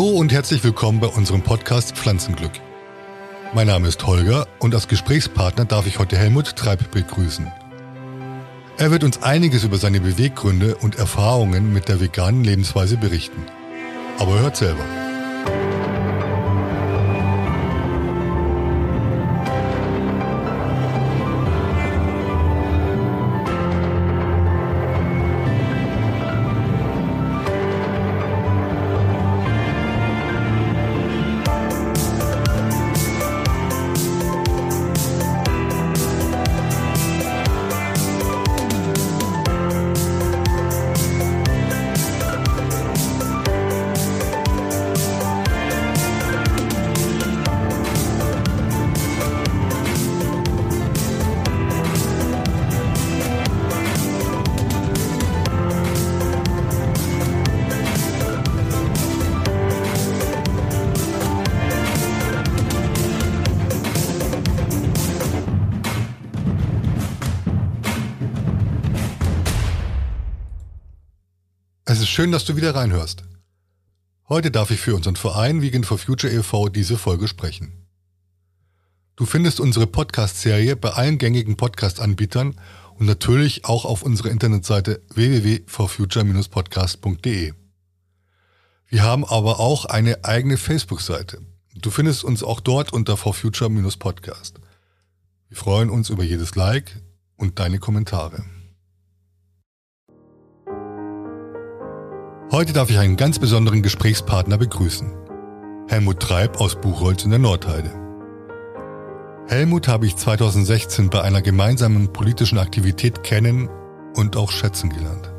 [0.00, 2.52] Hallo und herzlich willkommen bei unserem Podcast Pflanzenglück.
[3.52, 7.52] Mein Name ist Holger und als Gesprächspartner darf ich heute Helmut Treib begrüßen.
[8.78, 13.44] Er wird uns einiges über seine Beweggründe und Erfahrungen mit der veganen Lebensweise berichten.
[14.18, 14.86] Aber hört selber.
[72.20, 73.24] Schön, dass du wieder reinhörst.
[74.28, 76.68] Heute darf ich für unseren Verein Vegan for Future e.V.
[76.68, 77.86] diese Folge sprechen.
[79.16, 82.60] Du findest unsere Podcast-Serie bei allen gängigen Podcast-Anbietern
[82.98, 87.54] und natürlich auch auf unserer Internetseite www.forfuture-podcast.de.
[88.86, 91.40] Wir haben aber auch eine eigene Facebook-Seite.
[91.74, 94.60] Du findest uns auch dort unter forfuture-podcast.
[95.48, 97.00] Wir freuen uns über jedes Like
[97.36, 98.44] und deine Kommentare.
[102.52, 105.12] Heute darf ich einen ganz besonderen Gesprächspartner begrüßen.
[105.86, 107.92] Helmut Treib aus Buchholz in der Nordheide.
[109.46, 113.68] Helmut habe ich 2016 bei einer gemeinsamen politischen Aktivität kennen
[114.16, 115.32] und auch schätzen gelernt.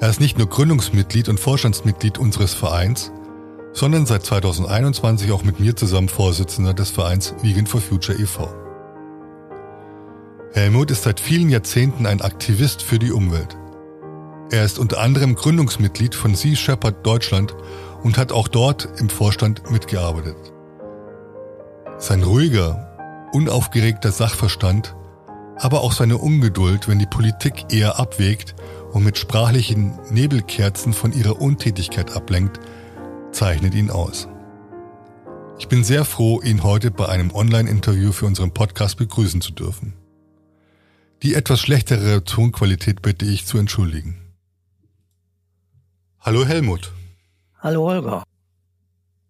[0.00, 3.12] Er ist nicht nur Gründungsmitglied und Vorstandsmitglied unseres Vereins,
[3.74, 8.48] sondern seit 2021 auch mit mir zusammen Vorsitzender des Vereins Vegan for Future e.V.
[10.54, 13.58] Helmut ist seit vielen Jahrzehnten ein Aktivist für die Umwelt.
[14.50, 17.54] Er ist unter anderem Gründungsmitglied von Sea Shepherd Deutschland
[18.04, 20.36] und hat auch dort im Vorstand mitgearbeitet.
[21.98, 24.94] Sein ruhiger, unaufgeregter Sachverstand,
[25.56, 28.54] aber auch seine Ungeduld, wenn die Politik eher abwägt
[28.92, 32.60] und mit sprachlichen Nebelkerzen von ihrer Untätigkeit ablenkt,
[33.32, 34.28] zeichnet ihn aus.
[35.58, 39.94] Ich bin sehr froh, ihn heute bei einem Online-Interview für unseren Podcast begrüßen zu dürfen.
[41.22, 44.25] Die etwas schlechtere Tonqualität bitte ich zu entschuldigen.
[46.26, 46.90] Hallo Helmut.
[47.60, 48.24] Hallo Holger.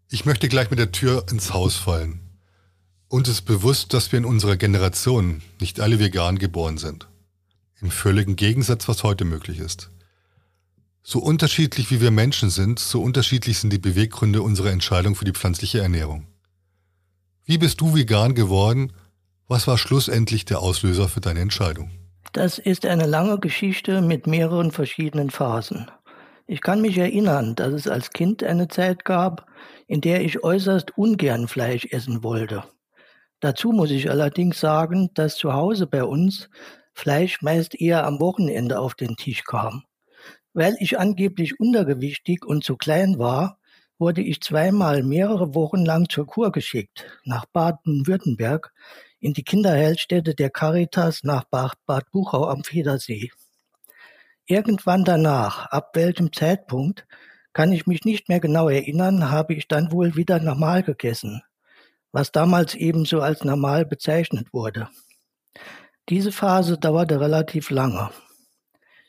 [0.08, 2.20] Ich möchte gleich mit der Tür ins Haus fallen.
[3.08, 7.06] Uns ist bewusst, dass wir in unserer Generation nicht alle vegan geboren sind.
[7.82, 9.90] Im völligen Gegensatz, was heute möglich ist.
[11.02, 15.32] So unterschiedlich wie wir Menschen sind, so unterschiedlich sind die Beweggründe unserer Entscheidung für die
[15.32, 16.26] pflanzliche Ernährung.
[17.44, 18.94] Wie bist du vegan geworden?
[19.48, 21.90] Was war schlussendlich der Auslöser für deine Entscheidung?
[22.32, 25.90] Das ist eine lange Geschichte mit mehreren verschiedenen Phasen.
[26.48, 29.46] Ich kann mich erinnern, dass es als Kind eine Zeit gab,
[29.88, 32.62] in der ich äußerst ungern Fleisch essen wollte.
[33.40, 36.48] Dazu muss ich allerdings sagen, dass zu Hause bei uns
[36.94, 39.82] Fleisch meist eher am Wochenende auf den Tisch kam.
[40.54, 43.58] Weil ich angeblich untergewichtig und zu klein war,
[43.98, 48.72] wurde ich zweimal mehrere Wochen lang zur Kur geschickt, nach Baden-Württemberg,
[49.18, 53.30] in die Kinderheilstätte der Caritas nach Bad Buchau am Federsee.
[54.48, 57.04] Irgendwann danach, ab welchem Zeitpunkt,
[57.52, 61.42] kann ich mich nicht mehr genau erinnern, habe ich dann wohl wieder normal gegessen,
[62.12, 64.88] was damals ebenso als normal bezeichnet wurde.
[66.08, 68.10] Diese Phase dauerte relativ lange.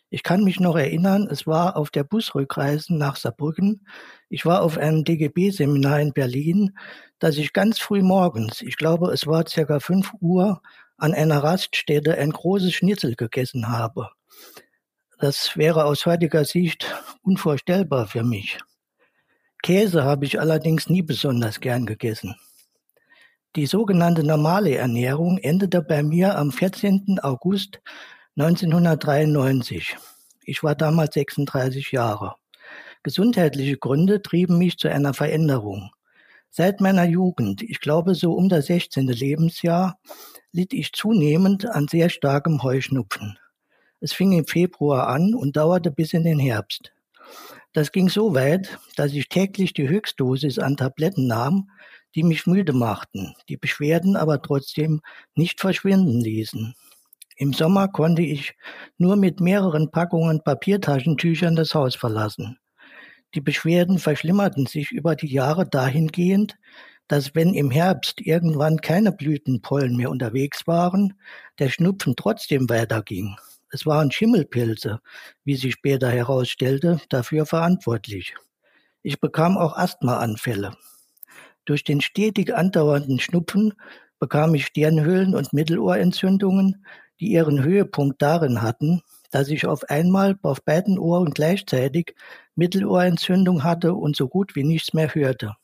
[0.10, 3.86] Ich kann mich noch erinnern, es war auf der Busrückreise nach Saarbrücken.
[4.30, 6.76] Ich war auf einem DGB-Seminar in Berlin,
[7.20, 10.64] dass ich ganz früh morgens, ich glaube es war circa fünf Uhr,
[10.98, 14.10] an einer Raststätte ein großes Schnitzel gegessen habe.
[15.20, 16.94] Das wäre aus heutiger Sicht
[17.24, 18.60] unvorstellbar für mich.
[19.64, 22.36] Käse habe ich allerdings nie besonders gern gegessen.
[23.56, 27.20] Die sogenannte normale Ernährung endete bei mir am 14.
[27.24, 27.82] August
[28.36, 29.98] 1993.
[30.44, 32.36] Ich war damals 36 Jahre.
[33.02, 35.90] Gesundheitliche Gründe trieben mich zu einer Veränderung.
[36.52, 39.08] Seit meiner Jugend, ich glaube so um das 16.
[39.08, 39.98] Lebensjahr,
[40.52, 43.40] litt ich zunehmend an sehr starkem Heuschnupfen.
[44.00, 46.94] Es fing im Februar an und dauerte bis in den Herbst.
[47.74, 51.70] Das ging so weit, dass ich täglich die Höchstdosis an Tabletten nahm,
[52.16, 55.02] die mich müde machten, die Beschwerden aber trotzdem
[55.36, 56.76] nicht verschwinden ließen.
[57.36, 58.56] Im Sommer konnte ich
[58.98, 62.58] nur mit mehreren Packungen Papiertaschentüchern das Haus verlassen.
[63.36, 66.56] Die Beschwerden verschlimmerten sich über die Jahre dahingehend,
[67.08, 71.14] dass wenn im Herbst irgendwann keine Blütenpollen mehr unterwegs waren,
[71.60, 73.38] der Schnupfen trotzdem weiterging.
[73.70, 75.00] Es waren Schimmelpilze,
[75.44, 78.36] wie sich später herausstellte, dafür verantwortlich.
[79.04, 80.76] Ich bekam auch Asthmaanfälle.
[81.66, 83.74] Durch den stetig andauernden Schnupfen
[84.20, 86.86] bekam ich Stirnhöhlen und Mittelohrentzündungen,
[87.20, 92.16] die ihren Höhepunkt darin hatten, dass ich auf einmal auf beiden Ohren gleichzeitig
[92.56, 95.56] Mittelohrentzündung hatte und so gut wie nichts mehr hörte.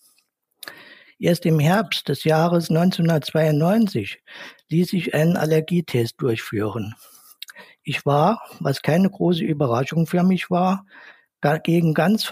[1.19, 4.21] Erst im Herbst des Jahres 1992
[4.69, 6.95] ließ ich einen Allergietest durchführen.
[7.83, 10.85] Ich war, was keine große Überraschung für mich war,
[11.63, 12.29] gegen ganz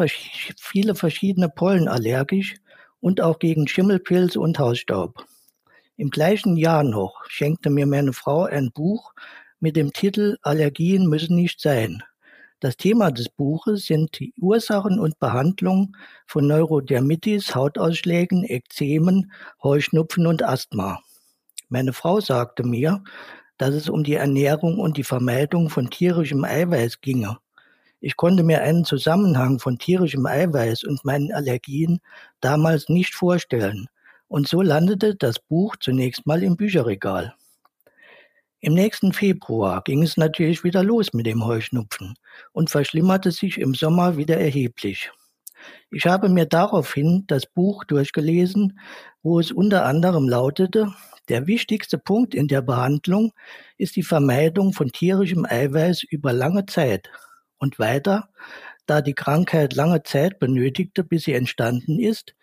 [0.58, 2.56] viele verschiedene Pollen allergisch
[3.02, 5.26] und auch gegen Schimmelpilze und Hausstaub.
[5.98, 9.14] Im gleichen Jahr noch schenkte mir meine Frau ein Buch
[9.60, 12.02] mit dem Titel Allergien müssen nicht sein.
[12.62, 19.32] Das Thema des Buches sind die Ursachen und Behandlung von Neurodermitis, Hautausschlägen, Ekzemen,
[19.62, 21.02] Heuschnupfen und Asthma.
[21.70, 23.04] Meine Frau sagte mir,
[23.62, 27.38] dass es um die Ernährung und die Vermeidung von tierischem Eiweiß ginge.
[28.00, 32.00] Ich konnte mir einen Zusammenhang von tierischem Eiweiß und meinen Allergien
[32.40, 33.86] damals nicht vorstellen,
[34.28, 37.36] und so landete das Buch zunächst mal im Bücherregal.
[38.62, 42.16] Im nächsten Februar ging es natürlich wieder los mit dem Heuschnupfen
[42.54, 45.12] und verschlimmerte sich im Sommer wieder erheblich.
[45.92, 48.80] Ich habe mir daraufhin das Buch durchgelesen,
[49.22, 50.92] wo es unter anderem lautete,
[51.30, 53.32] der wichtigste Punkt in der Behandlung
[53.78, 57.10] ist die Vermeidung von tierischem Eiweiß über lange Zeit.
[57.58, 58.30] Und weiter,
[58.86, 62.36] da die Krankheit lange Zeit benötigte, bis sie entstanden ist,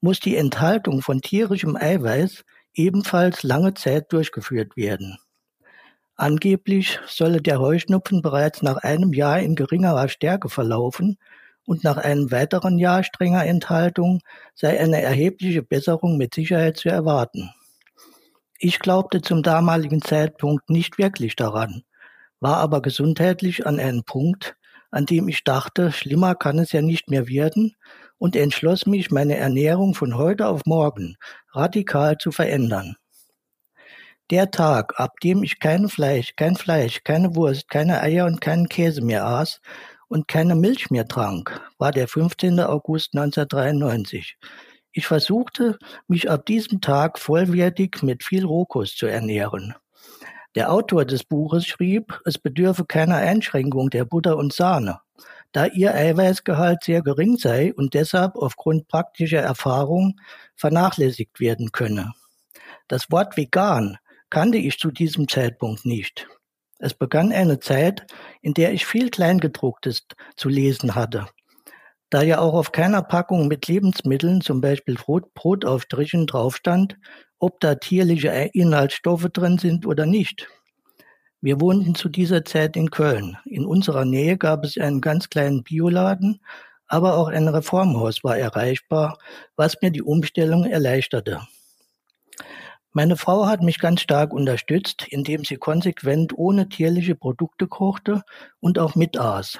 [0.00, 2.44] muss die Enthaltung von tierischem Eiweiß
[2.74, 5.18] ebenfalls lange Zeit durchgeführt werden.
[6.14, 11.18] Angeblich solle der Heuschnupfen bereits nach einem Jahr in geringerer Stärke verlaufen
[11.64, 14.20] und nach einem weiteren Jahr strenger Enthaltung
[14.54, 17.50] sei eine erhebliche Besserung mit Sicherheit zu erwarten.
[18.58, 21.82] Ich glaubte zum damaligen Zeitpunkt nicht wirklich daran,
[22.40, 24.56] war aber gesundheitlich an einem Punkt,
[24.90, 27.76] an dem ich dachte, schlimmer kann es ja nicht mehr werden
[28.16, 31.16] und entschloss mich, meine Ernährung von heute auf morgen
[31.52, 32.96] radikal zu verändern.
[34.30, 38.68] Der Tag, ab dem ich kein Fleisch, kein Fleisch, keine Wurst, keine Eier und keinen
[38.68, 39.60] Käse mehr aß
[40.08, 42.58] und keine Milch mehr trank, war der 15.
[42.60, 44.38] August 1993.
[44.98, 45.78] Ich versuchte,
[46.08, 49.74] mich ab diesem Tag vollwertig mit viel Rohkost zu ernähren.
[50.54, 55.00] Der Autor des Buches schrieb, es bedürfe keiner Einschränkung der Butter und Sahne,
[55.52, 60.18] da ihr Eiweißgehalt sehr gering sei und deshalb aufgrund praktischer Erfahrung
[60.54, 62.14] vernachlässigt werden könne.
[62.88, 63.98] Das Wort vegan
[64.30, 66.26] kannte ich zu diesem Zeitpunkt nicht.
[66.78, 68.06] Es begann eine Zeit,
[68.40, 70.06] in der ich viel Kleingedrucktes
[70.36, 71.26] zu lesen hatte.
[72.10, 76.96] Da ja auch auf keiner Packung mit Lebensmitteln, zum Beispiel Brot, Brotaufstrichen, draufstand,
[77.38, 80.46] ob da tierliche Inhaltsstoffe drin sind oder nicht.
[81.40, 83.36] Wir wohnten zu dieser Zeit in Köln.
[83.44, 86.40] In unserer Nähe gab es einen ganz kleinen Bioladen,
[86.86, 89.18] aber auch ein Reformhaus war erreichbar,
[89.56, 91.40] was mir die Umstellung erleichterte.
[92.92, 98.22] Meine Frau hat mich ganz stark unterstützt, indem sie konsequent ohne tierliche Produkte kochte
[98.60, 99.58] und auch mitaß.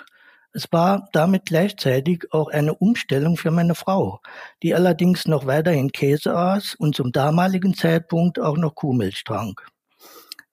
[0.57, 4.21] Es war damit gleichzeitig auch eine Umstellung für meine Frau,
[4.63, 9.67] die allerdings noch weiterhin Käse aß und zum damaligen Zeitpunkt auch noch Kuhmilch trank.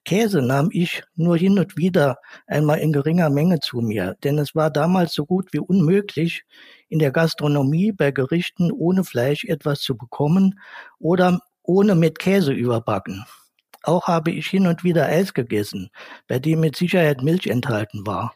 [0.03, 2.17] Käse nahm ich nur hin und wieder
[2.48, 6.43] einmal in geringer Menge zu mir, denn es war damals so gut wie unmöglich,
[6.89, 10.60] in der Gastronomie bei Gerichten ohne Fleisch etwas zu bekommen
[11.00, 13.24] oder ohne mit Käse überbacken.
[13.83, 15.91] Auch habe ich hin und wieder Eis gegessen,
[16.27, 18.36] bei dem mit Sicherheit Milch enthalten war.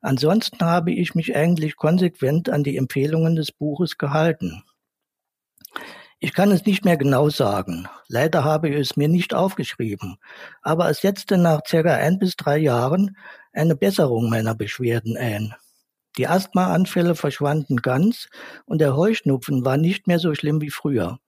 [0.00, 4.62] Ansonsten habe ich mich eigentlich konsequent an die Empfehlungen des Buches gehalten.
[6.20, 7.88] Ich kann es nicht mehr genau sagen.
[8.08, 10.16] Leider habe ich es mir nicht aufgeschrieben.
[10.62, 13.16] Aber es setzte nach circa ein bis drei Jahren
[13.52, 15.54] eine Besserung meiner Beschwerden ein.
[16.16, 18.28] Die Asthmaanfälle verschwanden ganz
[18.66, 21.18] und der Heuschnupfen war nicht mehr so schlimm wie früher.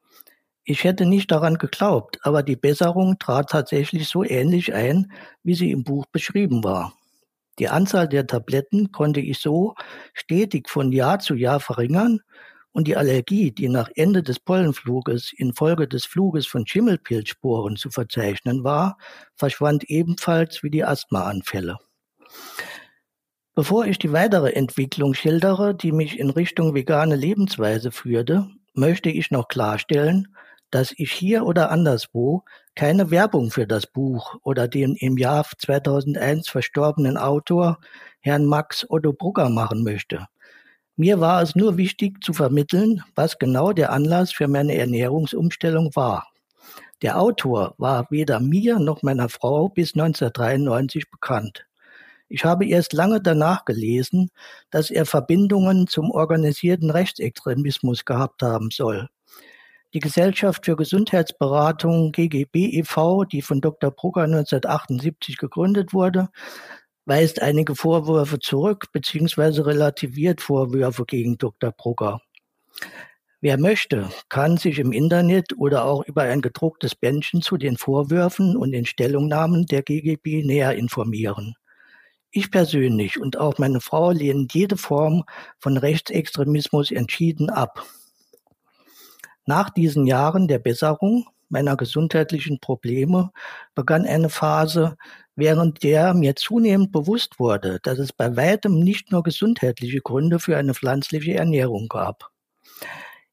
[0.65, 5.71] Ich hätte nicht daran geglaubt, aber die Besserung trat tatsächlich so ähnlich ein, wie sie
[5.71, 6.95] im Buch beschrieben war.
[7.59, 9.75] Die Anzahl der Tabletten konnte ich so
[10.13, 12.21] stetig von Jahr zu Jahr verringern
[12.73, 18.65] und die Allergie, die nach Ende des Pollenfluges infolge des Fluges von Schimmelpilzsporen zu verzeichnen
[18.65, 18.99] war,
[19.35, 21.79] verschwand ebenfalls wie die Asthmaanfälle.
[23.55, 29.31] Bevor ich die weitere Entwicklung schildere, die mich in Richtung vegane Lebensweise führte, möchte ich
[29.31, 30.29] noch klarstellen,
[30.71, 32.45] dass ich hier oder anderswo
[32.75, 37.79] keine Werbung für das Buch oder den im Jahr 2001 verstorbenen Autor
[38.21, 40.27] Herrn Max Otto Brugger machen möchte.
[40.97, 46.27] Mir war es nur wichtig zu vermitteln, was genau der Anlass für meine Ernährungsumstellung war.
[47.03, 51.67] Der Autor war weder mir noch meiner Frau bis 1993 bekannt.
[52.29, 54.31] Ich habe erst lange danach gelesen,
[54.71, 59.09] dass er Verbindungen zum organisierten Rechtsextremismus gehabt haben soll.
[59.97, 63.91] Die Gesellschaft für Gesundheitsberatung GGB e.V., die von Dr.
[63.91, 66.29] Brugger 1978 gegründet wurde,
[67.07, 69.63] weist einige Vorwürfe zurück bzw.
[69.63, 71.73] relativiert Vorwürfe gegen Dr.
[71.73, 72.21] Brugger.
[73.41, 78.55] Wer möchte, kann sich im Internet oder auch über ein gedrucktes Bändchen zu den Vorwürfen
[78.55, 81.55] und den Stellungnahmen der GGB näher informieren.
[82.31, 85.25] Ich persönlich und auch meine Frau lehnen jede Form
[85.59, 87.83] von Rechtsextremismus entschieden ab.
[89.47, 93.31] Nach diesen Jahren der Besserung meiner gesundheitlichen Probleme
[93.77, 94.97] begann eine Phase,
[95.37, 100.57] während der mir zunehmend bewusst wurde, dass es bei weitem nicht nur gesundheitliche Gründe für
[100.57, 102.31] eine pflanzliche Ernährung gab.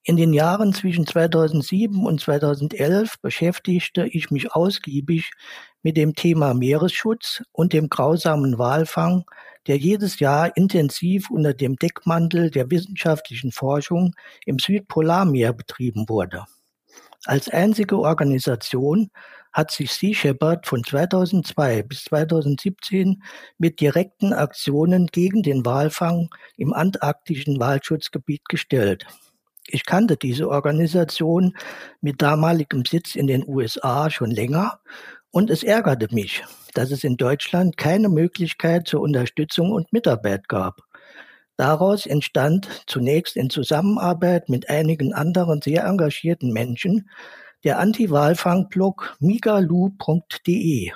[0.03, 5.31] In den Jahren zwischen 2007 und 2011 beschäftigte ich mich ausgiebig
[5.83, 9.25] mit dem Thema Meeresschutz und dem grausamen Walfang,
[9.67, 16.45] der jedes Jahr intensiv unter dem Deckmantel der wissenschaftlichen Forschung im Südpolarmeer betrieben wurde.
[17.25, 19.09] Als einzige Organisation
[19.53, 23.23] hat sich Sea Shepherd von 2002 bis 2017
[23.57, 29.05] mit direkten Aktionen gegen den Walfang im antarktischen Walschutzgebiet gestellt.
[29.67, 31.55] Ich kannte diese Organisation
[32.01, 34.79] mit damaligem Sitz in den USA schon länger
[35.33, 36.43] und es ärgerte mich,
[36.75, 40.81] dass es in Deutschland keine Möglichkeit zur Unterstützung und Mitarbeit gab.
[41.57, 47.09] Daraus entstand zunächst in Zusammenarbeit mit einigen anderen sehr engagierten Menschen
[47.63, 50.91] der Anti-Walfang-Blog migalu.de.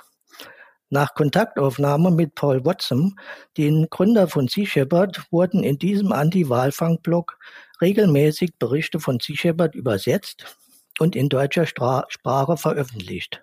[0.90, 3.20] Nach Kontaktaufnahme mit Paul Watson,
[3.58, 7.40] den Gründer von Sea Shepherd, wurden in diesem Anti-Walfang-Blog
[7.82, 10.58] regelmäßig Berichte von Sea Shepherd übersetzt
[11.00, 13.42] und in deutscher Stra Sprache veröffentlicht.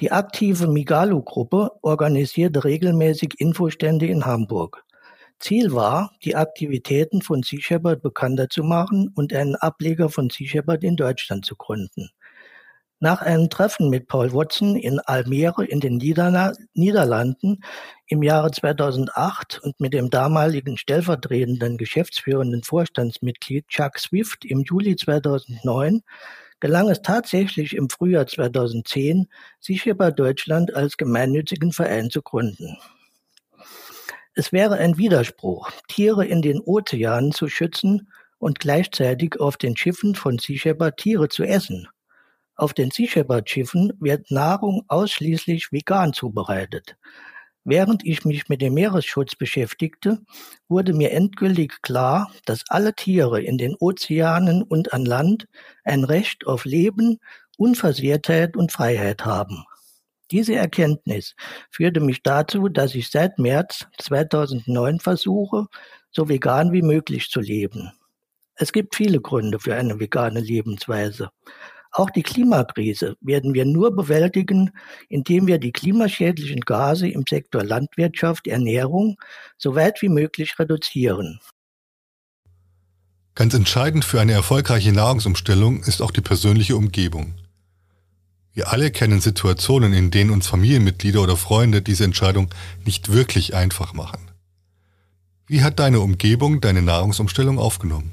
[0.00, 4.84] Die aktive Migalu-Gruppe organisierte regelmäßig Infostände in Hamburg.
[5.38, 10.48] Ziel war, die Aktivitäten von Sea Shepherd bekannter zu machen und einen Ableger von Sea
[10.48, 12.10] Shepherd in Deutschland zu gründen.
[12.98, 17.62] Nach einem Treffen mit Paul Watson in Almere in den Niederlanden
[18.06, 26.02] im Jahre 2008 und mit dem damaligen stellvertretenden geschäftsführenden Vorstandsmitglied Chuck Swift im Juli 2009
[26.64, 29.28] gelang es tatsächlich im Frühjahr 2010,
[29.60, 32.78] Sea Deutschland als gemeinnützigen Verein zu gründen.
[34.34, 40.14] Es wäre ein Widerspruch, Tiere in den Ozeanen zu schützen und gleichzeitig auf den Schiffen
[40.14, 41.86] von Sea Tiere zu essen.
[42.54, 46.96] Auf den Sea Shepherd-Schiffen wird Nahrung ausschließlich vegan zubereitet.
[47.64, 50.20] Während ich mich mit dem Meeresschutz beschäftigte,
[50.68, 55.46] wurde mir endgültig klar, dass alle Tiere in den Ozeanen und an Land
[55.82, 57.18] ein Recht auf Leben,
[57.56, 59.64] Unversehrtheit und Freiheit haben.
[60.30, 61.34] Diese Erkenntnis
[61.70, 65.66] führte mich dazu, dass ich seit März 2009 versuche,
[66.10, 67.92] so vegan wie möglich zu leben.
[68.56, 71.30] Es gibt viele Gründe für eine vegane Lebensweise.
[71.96, 74.72] Auch die Klimakrise werden wir nur bewältigen,
[75.08, 79.16] indem wir die klimaschädlichen Gase im Sektor Landwirtschaft, Ernährung
[79.58, 81.38] so weit wie möglich reduzieren.
[83.36, 87.34] Ganz entscheidend für eine erfolgreiche Nahrungsumstellung ist auch die persönliche Umgebung.
[88.52, 92.48] Wir alle kennen Situationen, in denen uns Familienmitglieder oder Freunde diese Entscheidung
[92.84, 94.32] nicht wirklich einfach machen.
[95.46, 98.10] Wie hat deine Umgebung deine Nahrungsumstellung aufgenommen?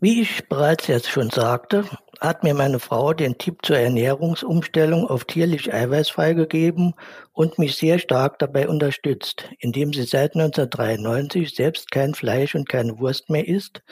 [0.00, 1.86] Wie ich bereits jetzt schon sagte,
[2.20, 6.94] hat mir meine Frau den Tipp zur Ernährungsumstellung auf tierlich eiweißfrei gegeben
[7.32, 12.98] und mich sehr stark dabei unterstützt, indem sie seit 1993 selbst kein Fleisch und keine
[12.98, 13.82] Wurst mehr isst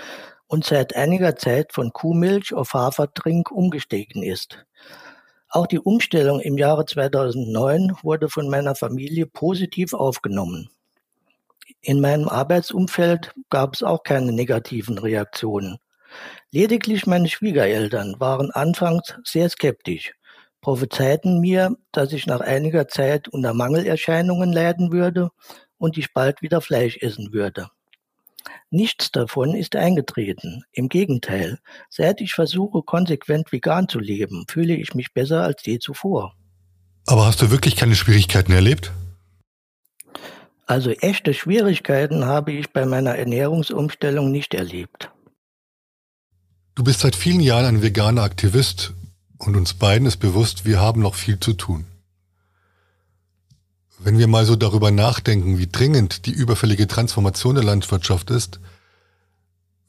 [0.46, 4.64] und seit einiger Zeit von Kuhmilch auf Hafertrink umgestiegen ist.
[5.48, 10.68] Auch die Umstellung im Jahre 2009 wurde von meiner Familie positiv aufgenommen.
[11.80, 15.78] In meinem Arbeitsumfeld gab es auch keine negativen Reaktionen.
[16.54, 20.12] Lediglich meine Schwiegereltern waren anfangs sehr skeptisch,
[20.60, 25.30] prophezeiten mir, dass ich nach einiger Zeit unter Mangelerscheinungen leiden würde
[25.78, 27.70] und ich bald wieder Fleisch essen würde.
[28.70, 30.62] Nichts davon ist eingetreten.
[30.70, 31.58] Im Gegenteil,
[31.90, 36.36] seit ich versuche, konsequent vegan zu leben, fühle ich mich besser als je zuvor.
[37.08, 38.92] Aber hast du wirklich keine Schwierigkeiten erlebt?
[40.66, 45.10] Also echte Schwierigkeiten habe ich bei meiner Ernährungsumstellung nicht erlebt.
[46.74, 48.94] Du bist seit vielen Jahren ein veganer Aktivist
[49.38, 51.86] und uns beiden ist bewusst, wir haben noch viel zu tun.
[54.00, 58.58] Wenn wir mal so darüber nachdenken, wie dringend die überfällige Transformation der Landwirtschaft ist,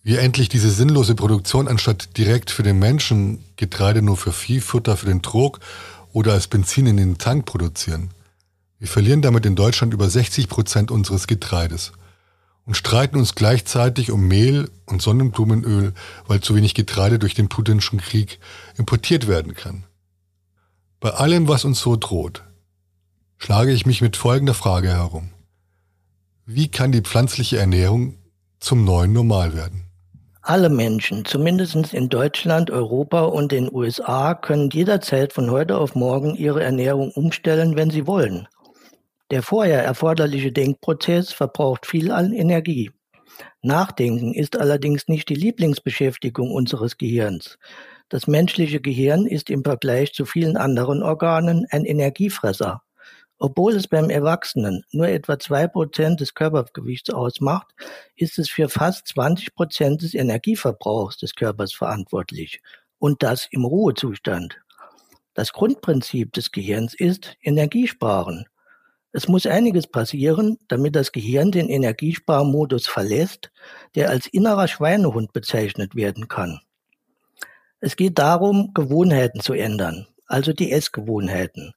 [0.03, 5.07] wir endlich diese sinnlose Produktion anstatt direkt für den Menschen Getreide nur für Viehfutter für
[5.07, 5.59] den Trog
[6.13, 8.11] oder als Benzin in den Tank produzieren.
[8.77, 11.93] Wir verlieren damit in Deutschland über 60 Prozent unseres Getreides
[12.65, 15.93] und streiten uns gleichzeitig um Mehl und Sonnenblumenöl,
[16.27, 18.39] weil zu wenig Getreide durch den putinschen Krieg
[18.77, 19.83] importiert werden kann.
[20.99, 22.43] Bei allem, was uns so droht,
[23.37, 25.29] schlage ich mich mit folgender Frage herum.
[26.45, 28.15] Wie kann die pflanzliche Ernährung
[28.59, 29.85] zum neuen Normal werden?
[30.41, 36.35] Alle Menschen, zumindest in Deutschland, Europa und den USA, können jederzeit von heute auf morgen
[36.35, 38.47] ihre Ernährung umstellen, wenn sie wollen.
[39.31, 42.91] Der vorher erforderliche Denkprozess verbraucht viel an Energie.
[43.63, 47.57] Nachdenken ist allerdings nicht die Lieblingsbeschäftigung unseres Gehirns.
[48.09, 52.83] Das menschliche Gehirn ist im Vergleich zu vielen anderen Organen ein Energiefresser.
[53.39, 57.67] Obwohl es beim Erwachsenen nur etwa zwei Prozent des Körpergewichts ausmacht,
[58.15, 62.61] ist es für fast 20 Prozent des Energieverbrauchs des Körpers verantwortlich.
[62.99, 64.61] Und das im Ruhezustand.
[65.33, 68.45] Das Grundprinzip des Gehirns ist Energiesparen.
[69.17, 73.49] Es muss einiges passieren, damit das Gehirn den Energiesparmodus verlässt,
[73.95, 76.59] der als innerer Schweinehund bezeichnet werden kann.
[77.79, 81.71] Es geht darum, Gewohnheiten zu ändern, also die Essgewohnheiten.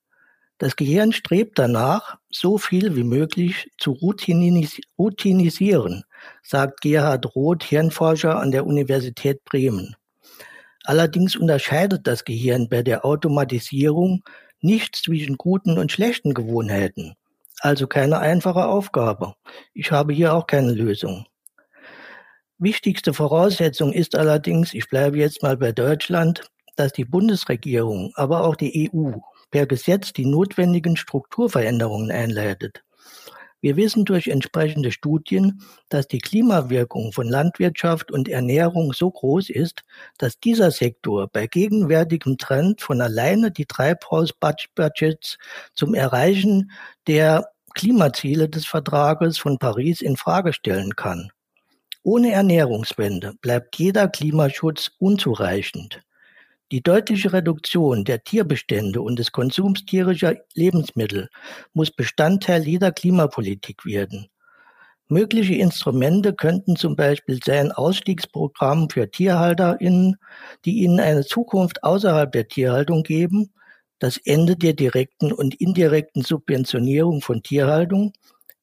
[0.59, 6.03] Das Gehirn strebt danach, so viel wie möglich zu routinis routinisieren,
[6.43, 9.95] sagt Gerhard Roth, Hirnforscher an der Universität Bremen.
[10.83, 14.25] Allerdings unterscheidet das Gehirn bei der Automatisierung
[14.61, 17.15] nicht zwischen guten und schlechten Gewohnheiten.
[17.61, 19.35] Also keine einfache Aufgabe.
[19.75, 21.27] Ich habe hier auch keine Lösung.
[22.59, 26.43] Wichtigste Voraussetzung ist allerdings, ich bleibe jetzt mal bei Deutschland,
[26.77, 29.13] dass die Bundesregierung, aber auch die EU
[29.51, 32.83] per Gesetz die notwendigen Strukturveränderungen einleitet.
[33.61, 39.83] Wir wissen durch entsprechende Studien, dass die Klimawirkung von Landwirtschaft und Ernährung so groß ist,
[40.17, 45.39] dass dieser Sektor bei gegenwärtigem Trend von alleine die Treibhausbudgets
[45.75, 46.71] zum Erreichen
[47.09, 51.31] der Klimaziele des Vertrages von Paris in Frage stellen kann.
[52.03, 56.01] Ohne Ernährungswende bleibt jeder Klimaschutz unzureichend.
[56.71, 61.31] Die deutliche Reduktion der Tierbestände und des Konsums tierischer Lebensmittel
[61.73, 64.29] muss Bestandteil jeder Klimapolitik werden.
[65.09, 70.17] Mögliche Instrumente könnten zum Beispiel sein Ausstiegsprogramm für TierhalterInnen,
[70.67, 73.55] die ihnen eine Zukunft außerhalb der Tierhaltung geben,
[73.99, 78.13] das Ende der direkten und indirekten Subventionierung von Tierhaltung,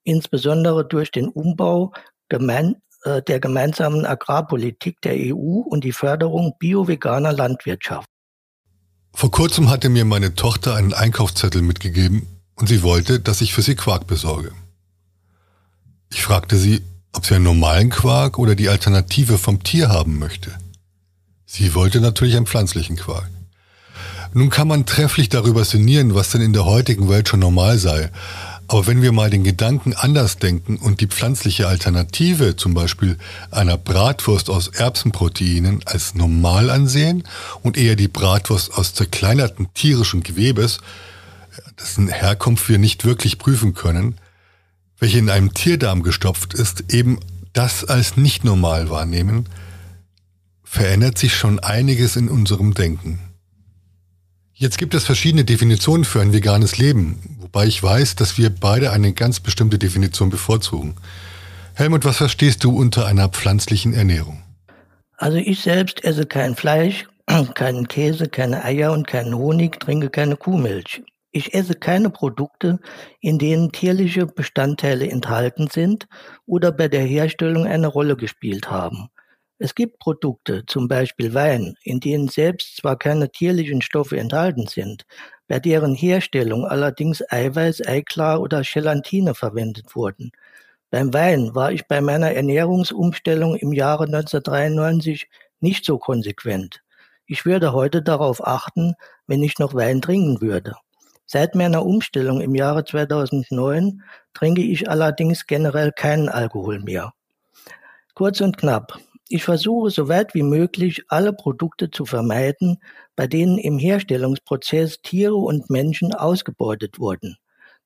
[0.04, 1.92] insbesondere durch den Umbau
[2.30, 8.10] gemein, äh, der gemeinsamen Agrarpolitik der EU und die Förderung bio-veganer Landwirtschaft.
[9.14, 13.62] Vor kurzem hatte mir meine Tochter einen Einkaufszettel mitgegeben und sie wollte, dass ich für
[13.62, 14.52] sie Quark besorge.
[16.12, 16.82] Ich fragte sie,
[17.14, 20.52] ob sie einen normalen Quark oder die Alternative vom Tier haben möchte.
[21.46, 23.30] Sie wollte natürlich einen pflanzlichen Quark.
[24.34, 28.12] Nun kann man trefflich darüber sinnieren, was denn in der heutigen Welt schon normal sei,
[28.68, 33.18] aber wenn wir mal den Gedanken anders denken und die pflanzliche Alternative, zum Beispiel
[33.52, 37.24] einer Bratwurst aus Erbsenproteinen, als normal ansehen
[37.62, 40.80] und eher die Bratwurst aus zerkleinerten tierischen Gewebes,
[41.80, 44.16] dessen Herkunft wir nicht wirklich prüfen können,
[45.00, 47.20] welche in einem Tierdarm gestopft ist, eben
[47.54, 49.48] das als nicht normal wahrnehmen,
[50.64, 53.20] verändert sich schon einiges in unserem Denken.
[54.54, 58.92] Jetzt gibt es verschiedene Definitionen für ein veganes Leben, wobei ich weiß, dass wir beide
[58.92, 60.96] eine ganz bestimmte Definition bevorzugen.
[61.76, 64.42] Helmut, was verstehst du unter einer pflanzlichen Ernährung?
[65.18, 67.08] Also ich selbst esse kein Fleisch,
[67.54, 71.04] keinen Käse, keine Eier und keinen Honig, trinke keine Kuhmilch.
[71.32, 72.80] Ich esse keine Produkte,
[73.20, 76.08] in denen tierliche Bestandteile enthalten sind
[76.48, 79.10] oder bei der Herstellung eine Rolle gespielt haben.
[79.58, 85.04] Es gibt Produkte, zum Beispiel Wein, in denen selbst zwar keine tierlichen Stoffe enthalten sind,
[85.48, 90.32] bei deren Herstellung allerdings Eiweiß, Eiklar oder Gelatine verwendet wurden.
[90.90, 95.28] Beim Wein war ich bei meiner Ernährungsumstellung im Jahre 1993
[95.60, 96.82] nicht so konsequent.
[97.28, 98.94] Ich würde heute darauf achten,
[99.28, 100.76] wenn ich noch Wein trinken würde.
[101.26, 104.04] Seit meiner Umstellung im Jahre 2009
[104.34, 107.14] trinke ich allerdings generell keinen Alkohol mehr.
[108.14, 112.78] Kurz und knapp, ich versuche so weit wie möglich alle Produkte zu vermeiden,
[113.16, 117.38] bei denen im Herstellungsprozess Tiere und Menschen ausgebeutet wurden.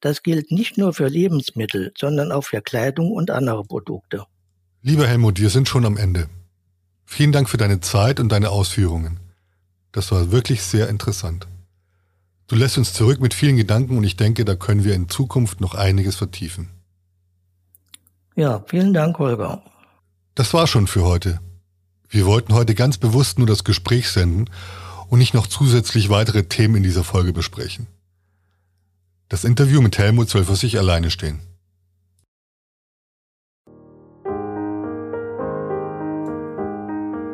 [0.01, 4.25] Das gilt nicht nur für Lebensmittel, sondern auch für Kleidung und andere Produkte.
[4.81, 6.29] Lieber Helmut, wir sind schon am Ende.
[7.05, 9.19] Vielen Dank für deine Zeit und deine Ausführungen.
[9.91, 11.47] Das war wirklich sehr interessant.
[12.47, 15.61] Du lässt uns zurück mit vielen Gedanken und ich denke, da können wir in Zukunft
[15.61, 16.69] noch einiges vertiefen.
[18.35, 19.61] Ja, vielen Dank, Holger.
[20.39, 21.41] Das war schon für heute.
[22.07, 24.49] Wir wollten heute ganz bewusst nur das Gespräch senden
[25.09, 27.87] und nicht noch zusätzlich weitere Themen in dieser Folge besprechen.
[29.27, 31.41] Das Interview mit Helmut soll für sich alleine stehen.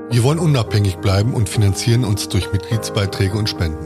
[0.10, 3.86] Wir wollen unabhängig bleiben und finanzieren uns durch Mitgliedsbeiträge und Spenden.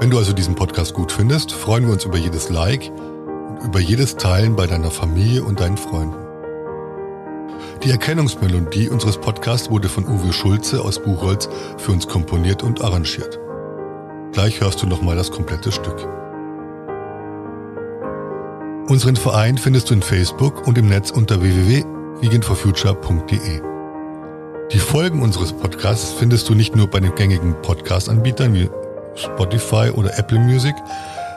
[0.00, 2.90] Wenn du also diesen Podcast gut findest, freuen wir uns über jedes Like
[3.50, 6.23] und über jedes Teilen bei deiner Familie und deinen Freunden.
[7.84, 13.38] Die Erkennungsmelodie unseres Podcasts wurde von Uwe Schulze aus Buchholz für uns komponiert und arrangiert.
[14.32, 16.08] Gleich hörst du nochmal das komplette Stück.
[18.88, 23.60] Unseren Verein findest du in Facebook und im Netz unter www.veganforfuture.de.
[24.72, 28.70] Die Folgen unseres Podcasts findest du nicht nur bei den gängigen Podcast-Anbietern wie
[29.14, 30.74] Spotify oder Apple Music,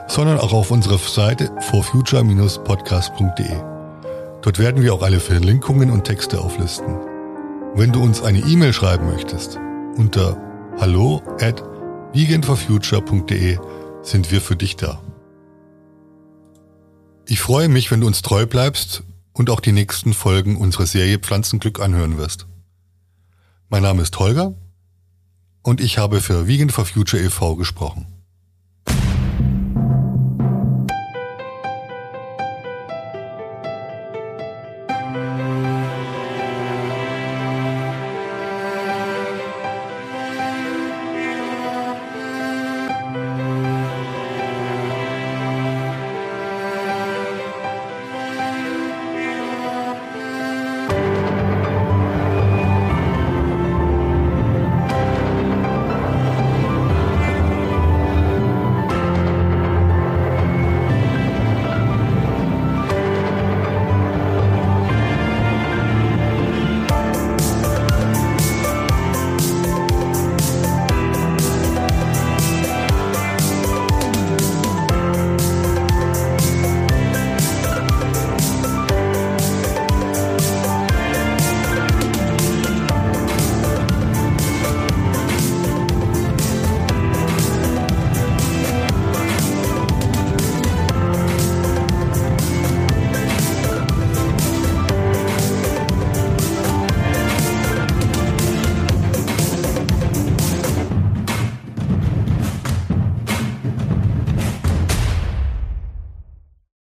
[0.08, 3.77] sondern auch auf unserer Seite forfuture-podcast.de.
[4.42, 6.98] Dort werden wir auch alle Verlinkungen und Texte auflisten.
[7.76, 9.60] Wenn du uns eine E-Mail schreiben möchtest,
[9.98, 10.38] unter
[10.80, 11.64] hallo at
[12.14, 13.58] veganforfuture.de
[14.02, 15.02] sind wir für dich da.
[17.28, 21.20] Ich freue mich, wenn du uns treu bleibst und auch die nächsten Folgen unserer Serie
[21.20, 22.48] Pflanzenglück anhören wirst.
[23.70, 24.54] Mein Name ist Holger
[25.62, 27.56] und ich habe für Vegan for Future e.V.
[27.56, 28.17] gesprochen.